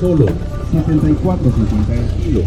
[0.00, 0.26] solo
[0.72, 2.44] 74.50 kilos.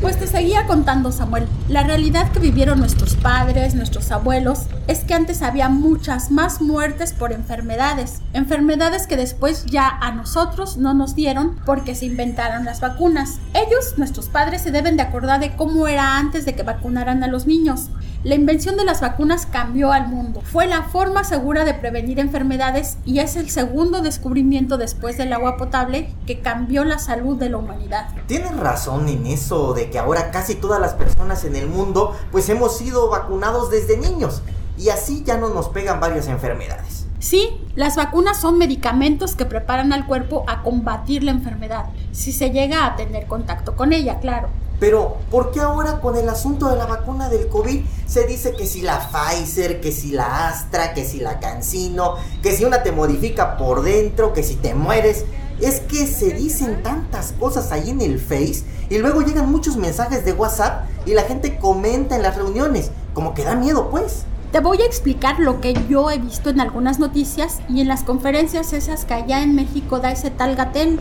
[0.00, 1.48] Pues te seguía contando Samuel.
[1.68, 7.12] La realidad que vivieron nuestros padres, nuestros abuelos, es que antes había muchas más muertes
[7.12, 8.22] por enfermedades.
[8.32, 13.40] Enfermedades que después ya a nosotros no nos dieron porque se inventaron las vacunas.
[13.54, 17.28] Ellos, nuestros padres, se deben de acordar de cómo era antes de que vacunaran a
[17.28, 17.90] los niños.
[18.24, 20.42] La invención de las vacunas cambió al mundo.
[20.42, 25.56] Fue la forma segura de prevenir enfermedades y es el segundo descubrimiento después del agua
[25.56, 28.08] potable que cambió la salud de la humanidad.
[28.26, 32.48] Tienes razón en eso de que ahora casi todas las personas en el mundo pues
[32.48, 34.42] hemos sido vacunados desde niños
[34.76, 36.97] y así ya no nos pegan varias enfermedades.
[37.20, 42.50] Sí, las vacunas son medicamentos que preparan al cuerpo a combatir la enfermedad, si se
[42.50, 44.48] llega a tener contacto con ella, claro.
[44.78, 48.64] Pero, ¿por qué ahora con el asunto de la vacuna del COVID se dice que
[48.64, 52.92] si la Pfizer, que si la Astra, que si la Cancino, que si una te
[52.92, 55.24] modifica por dentro, que si te mueres?
[55.60, 60.24] Es que se dicen tantas cosas ahí en el Face y luego llegan muchos mensajes
[60.24, 64.22] de WhatsApp y la gente comenta en las reuniones, como que da miedo pues.
[64.52, 68.02] Te voy a explicar lo que yo he visto en algunas noticias y en las
[68.02, 71.00] conferencias esas que allá en México da ese tal Gatel.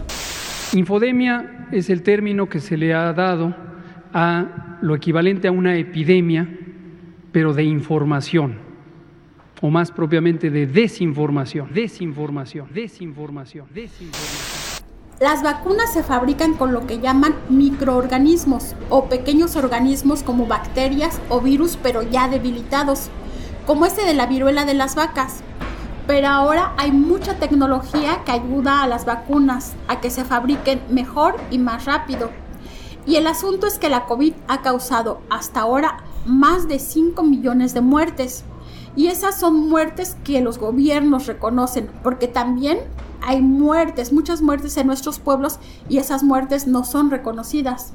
[0.74, 3.56] Infodemia es el término que se le ha dado
[4.14, 6.46] a lo equivalente a una epidemia,
[7.32, 8.58] pero de información,
[9.62, 14.86] o más propiamente de desinformación, desinformación, desinformación, desinformación.
[15.22, 21.42] Las vacunas se fabrican con lo que llaman microorganismos o pequeños organismos como bacterias o
[21.42, 23.10] virus pero ya debilitados,
[23.68, 25.42] como este de la viruela de las vacas.
[26.08, 31.36] Pero ahora hay mucha tecnología que ayuda a las vacunas a que se fabriquen mejor
[31.52, 32.32] y más rápido.
[33.06, 37.74] Y el asunto es que la COVID ha causado hasta ahora más de 5 millones
[37.74, 38.46] de muertes.
[38.96, 42.80] Y esas son muertes que los gobiernos reconocen, porque también
[43.22, 47.94] hay muertes, muchas muertes en nuestros pueblos y esas muertes no son reconocidas.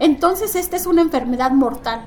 [0.00, 2.04] Entonces esta es una enfermedad mortal.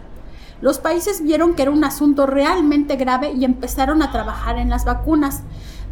[0.60, 4.86] Los países vieron que era un asunto realmente grave y empezaron a trabajar en las
[4.86, 5.44] vacunas,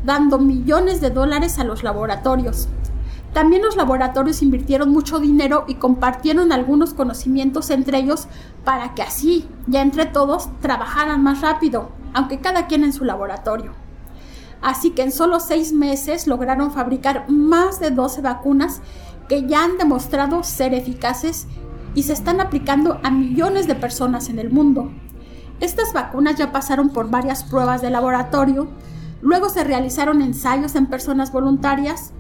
[0.04, 2.68] dando millones de dólares a los laboratorios.
[3.34, 8.28] También los laboratorios invirtieron mucho dinero y compartieron algunos conocimientos entre ellos
[8.64, 13.74] para que así, ya entre todos, trabajaran más rápido, aunque cada quien en su laboratorio.
[14.62, 18.82] Así que en solo seis meses lograron fabricar más de 12 vacunas
[19.28, 21.46] que ya han demostrado ser eficaces
[21.96, 24.92] y se están aplicando a millones de personas en el mundo.
[25.62, 28.68] Estas vacunas ya pasaron por varias pruebas de laboratorio,
[29.22, 32.12] luego se realizaron ensayos en personas voluntarias,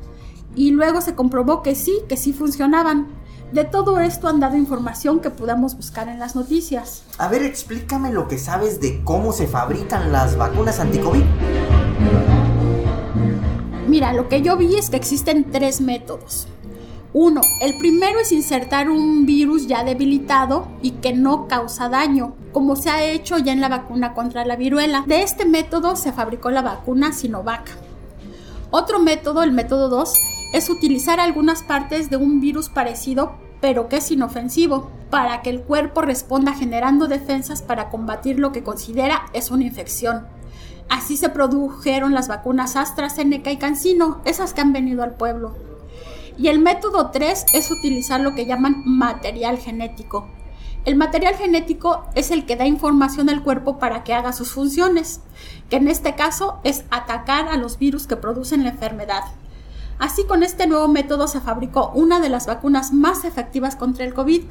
[0.56, 3.08] y luego se comprobó que sí, que sí funcionaban.
[3.52, 7.04] De todo esto han dado información que podamos buscar en las noticias.
[7.18, 11.24] A ver, explícame lo que sabes de cómo se fabrican las vacunas anti-COVID.
[13.88, 16.48] Mira, lo que yo vi es que existen tres métodos.
[17.18, 22.76] Uno, el primero es insertar un virus ya debilitado y que no causa daño, como
[22.76, 25.06] se ha hecho ya en la vacuna contra la viruela.
[25.08, 27.72] De este método se fabricó la vacuna Sinovac.
[28.70, 30.20] Otro método, el método 2,
[30.52, 35.62] es utilizar algunas partes de un virus parecido pero que es inofensivo, para que el
[35.62, 40.28] cuerpo responda generando defensas para combatir lo que considera es una infección.
[40.90, 45.56] Así se produjeron las vacunas AstraZeneca y CanSino, esas que han venido al pueblo.
[46.38, 50.28] Y el método 3 es utilizar lo que llaman material genético.
[50.84, 55.22] El material genético es el que da información al cuerpo para que haga sus funciones,
[55.70, 59.24] que en este caso es atacar a los virus que producen la enfermedad.
[59.98, 64.14] Así con este nuevo método se fabricó una de las vacunas más efectivas contra el
[64.14, 64.44] COVID.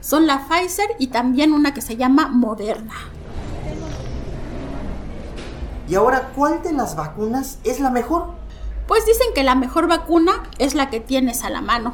[0.00, 2.94] Son la Pfizer y también una que se llama Moderna.
[5.88, 8.30] ¿Y ahora cuál de las vacunas es la mejor?
[8.96, 11.92] Pues dicen que la mejor vacuna es la que tienes a la mano,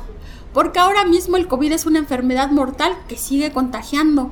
[0.53, 4.31] porque ahora mismo el COVID es una enfermedad mortal que sigue contagiando.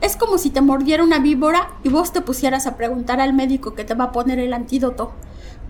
[0.00, 3.74] Es como si te mordiera una víbora y vos te pusieras a preguntar al médico
[3.74, 5.10] que te va a poner el antídoto.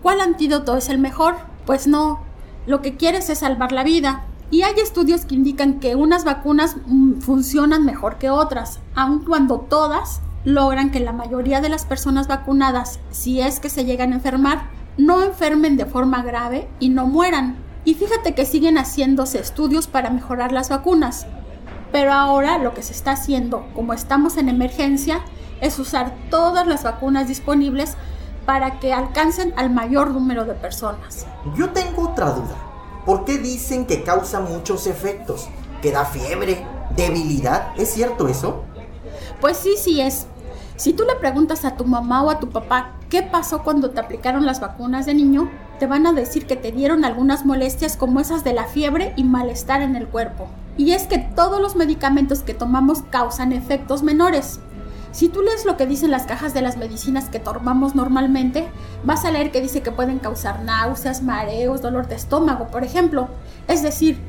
[0.03, 1.33] ¿Cuál antídoto es el mejor?
[1.65, 2.19] Pues no,
[2.67, 4.25] lo que quieres es salvar la vida.
[4.51, 9.61] Y hay estudios que indican que unas vacunas mm, funcionan mejor que otras, aun cuando
[9.61, 14.17] todas logran que la mayoría de las personas vacunadas, si es que se llegan a
[14.17, 17.57] enfermar, no enfermen de forma grave y no mueran.
[17.85, 21.25] Y fíjate que siguen haciéndose estudios para mejorar las vacunas.
[21.93, 25.21] Pero ahora lo que se está haciendo, como estamos en emergencia,
[25.61, 27.95] es usar todas las vacunas disponibles
[28.45, 31.25] para que alcancen al mayor número de personas.
[31.55, 32.55] Yo tengo otra duda.
[33.05, 35.47] ¿Por qué dicen que causa muchos efectos?
[35.81, 36.65] ¿Que da fiebre?
[36.95, 37.69] ¿Debilidad?
[37.77, 38.63] ¿Es cierto eso?
[39.39, 40.27] Pues sí, sí es.
[40.75, 43.99] Si tú le preguntas a tu mamá o a tu papá qué pasó cuando te
[43.99, 48.19] aplicaron las vacunas de niño, te van a decir que te dieron algunas molestias como
[48.19, 50.47] esas de la fiebre y malestar en el cuerpo.
[50.77, 54.59] Y es que todos los medicamentos que tomamos causan efectos menores.
[55.11, 58.67] Si tú lees lo que dicen las cajas de las medicinas que tomamos normalmente,
[59.03, 63.27] vas a leer que dice que pueden causar náuseas, mareos, dolor de estómago, por ejemplo.
[63.67, 64.19] Es decir,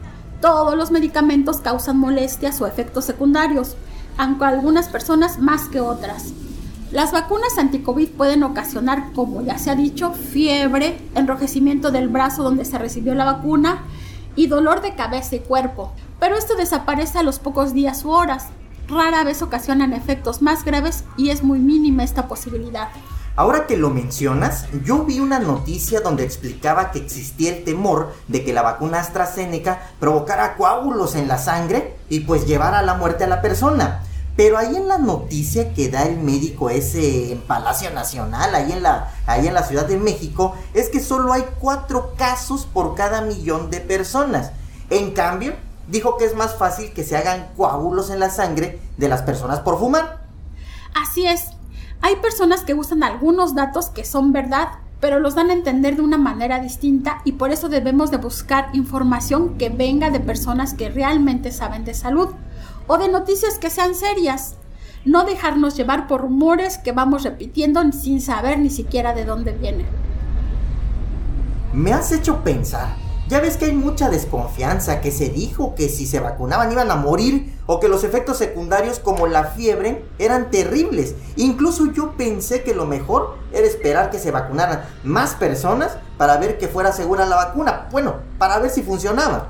[0.41, 3.77] todos los medicamentos causan molestias o efectos secundarios,
[4.17, 6.33] aunque algunas personas más que otras.
[6.93, 12.65] Las vacunas anti-COVID pueden ocasionar, como ya se ha dicho, fiebre, enrojecimiento del brazo donde
[12.65, 13.85] se recibió la vacuna
[14.35, 18.49] y dolor de cabeza y cuerpo, pero esto desaparece a los pocos días u horas.
[18.89, 22.89] Rara vez ocasionan efectos más graves y es muy mínima esta posibilidad.
[23.37, 28.45] Ahora que lo mencionas, yo vi una noticia donde explicaba que existía el temor de
[28.45, 33.23] que la vacuna AstraZeneca provocara coágulos en la sangre y pues llevara a la muerte
[33.23, 34.03] a la persona.
[34.37, 38.83] Pero ahí en la noticia que da el médico ese en Palacio Nacional, ahí en
[38.83, 43.21] la, ahí en la Ciudad de México, es que solo hay cuatro casos por cada
[43.21, 44.53] millón de personas.
[44.89, 45.55] En cambio,
[45.89, 49.61] dijo que es más fácil que se hagan coágulos en la sangre de las personas
[49.61, 50.25] por fumar.
[50.95, 51.51] Así es.
[52.03, 54.69] Hay personas que usan algunos datos que son verdad,
[55.01, 58.71] pero los dan a entender de una manera distinta y por eso debemos de buscar
[58.73, 62.31] información que venga de personas que realmente saben de salud
[62.93, 64.57] o de noticias que sean serias.
[65.05, 69.87] No dejarnos llevar por rumores que vamos repitiendo sin saber ni siquiera de dónde vienen.
[71.73, 72.97] Me has hecho pensar.
[73.29, 76.97] Ya ves que hay mucha desconfianza, que se dijo que si se vacunaban iban a
[76.97, 81.15] morir o que los efectos secundarios como la fiebre eran terribles.
[81.37, 86.59] Incluso yo pensé que lo mejor era esperar que se vacunaran más personas para ver
[86.59, 87.87] que fuera segura la vacuna.
[87.93, 89.47] Bueno, para ver si funcionaba.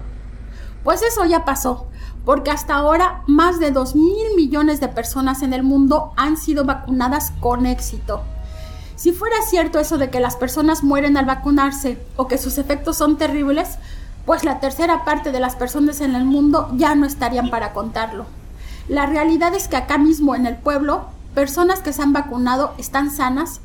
[0.85, 1.90] Pues eso ya pasó
[2.25, 6.65] porque hasta ahora más de 2 mil millones de personas en el mundo han sido
[6.65, 8.23] vacunadas con éxito.
[8.97, 12.99] Si fuera cierto eso de que las personas mueren al vacunarse o que sus efectos
[12.99, 13.79] son terribles,
[14.27, 18.27] pues la tercera parte de las personas en el mundo ya no estarían para contarlo.
[18.89, 23.11] La realidad es que acá mismo en el pueblo, personas que se han vacunado están
[23.11, 23.61] sanas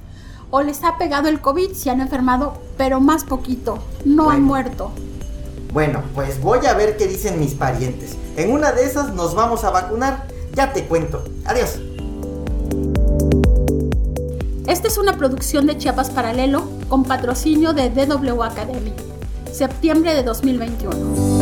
[0.52, 4.92] o les ha pegado el COVID, se han enfermado, pero más poquito, no han muerto.
[5.76, 8.16] Bueno, pues voy a ver qué dicen mis parientes.
[8.38, 10.26] En una de esas nos vamos a vacunar.
[10.54, 11.22] Ya te cuento.
[11.44, 11.82] Adiós.
[14.68, 18.94] Esta es una producción de Chiapas Paralelo con patrocinio de DW Academy.
[19.52, 21.35] Septiembre de 2021.